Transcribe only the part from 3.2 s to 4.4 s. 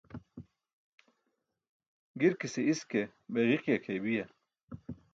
be ġiiki akʰeybiya?